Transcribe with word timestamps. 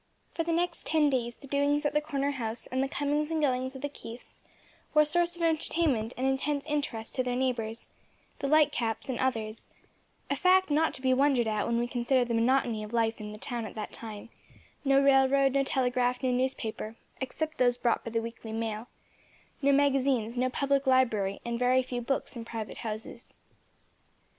For 0.33 0.41
the 0.41 0.51
next 0.51 0.87
ten 0.87 1.11
days 1.11 1.35
the 1.37 1.47
doings 1.47 1.85
at 1.85 1.93
the 1.93 2.01
corner 2.01 2.31
house 2.31 2.65
and 2.65 2.81
the 2.81 2.87
comings 2.89 3.29
and 3.29 3.39
goings 3.39 3.75
of 3.75 3.83
the 3.83 3.87
Keiths 3.87 4.41
were 4.95 5.03
a 5.03 5.05
source 5.05 5.35
of 5.35 5.43
entertainment 5.43 6.11
and 6.17 6.25
intense 6.25 6.65
interest 6.65 7.13
to 7.13 7.23
their 7.23 7.35
neighbors 7.35 7.87
the 8.39 8.47
Lightcaps 8.47 9.09
and 9.09 9.19
others; 9.19 9.67
a 10.27 10.35
fact 10.35 10.71
not 10.71 10.95
to 10.95 11.03
be 11.03 11.13
wondered 11.13 11.47
at 11.47 11.67
when 11.67 11.77
we 11.77 11.87
consider 11.87 12.25
the 12.25 12.33
monotony 12.33 12.81
of 12.83 12.93
life 12.93 13.21
in 13.21 13.31
the 13.31 13.37
town 13.37 13.63
at 13.67 13.75
that 13.75 13.93
time; 13.93 14.29
no 14.83 14.99
railroad, 14.99 15.53
no 15.53 15.63
telegraph, 15.63 16.23
no 16.23 16.31
newspaper, 16.31 16.95
except 17.19 17.59
those 17.59 17.77
brought 17.77 18.03
by 18.03 18.09
the 18.09 18.23
weekly 18.23 18.51
mail; 18.51 18.87
no 19.61 19.71
magazines, 19.71 20.35
no 20.35 20.49
public 20.49 20.87
library, 20.87 21.39
and 21.45 21.59
very 21.59 21.83
few 21.83 22.01
books 22.01 22.35
in 22.35 22.43
private 22.43 22.77
houses. 22.77 23.35